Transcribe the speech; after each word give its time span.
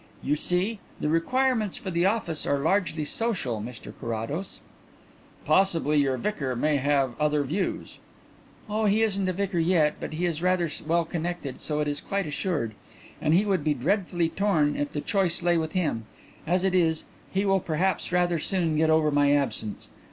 You 0.23 0.35
see, 0.35 0.79
the 0.99 1.09
requirements 1.09 1.77
for 1.77 1.91
the 1.91 2.07
office 2.07 2.47
are 2.47 2.57
largely 2.57 3.05
social, 3.05 3.61
Mr 3.61 3.93
Carrados." 4.01 4.59
"Possibly 5.45 5.97
your 5.99 6.17
vicar 6.17 6.55
may 6.55 6.77
have 6.77 7.13
other 7.21 7.43
views." 7.43 7.99
"Oh, 8.67 8.85
he 8.85 9.03
isn't 9.03 9.29
a 9.29 9.31
vicar 9.33 9.59
yet, 9.59 9.97
but 9.99 10.13
he 10.13 10.25
is 10.25 10.41
rather 10.41 10.71
well 10.87 11.05
connected, 11.05 11.61
so 11.61 11.81
it 11.81 11.87
is 11.87 12.01
quite 12.01 12.25
assured. 12.25 12.73
And 13.21 13.35
he 13.35 13.45
would 13.45 13.63
be 13.63 13.75
dreadfully 13.75 14.29
torn 14.29 14.75
if 14.75 14.91
the 14.91 15.01
choice 15.01 15.43
lay 15.43 15.55
with 15.59 15.73
him. 15.73 16.07
As 16.47 16.63
it 16.65 16.73
is, 16.73 17.03
he 17.31 17.45
will 17.45 17.59
perhaps 17.59 18.11
rather 18.11 18.39
soon 18.39 18.77
get 18.77 18.89
over 18.89 19.11
my 19.11 19.31
absence. 19.33 19.89